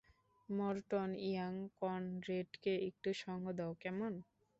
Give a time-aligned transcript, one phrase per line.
[0.49, 4.13] Morton, Young কনরেডকে একটু সঙ্গ দাও, কেমন?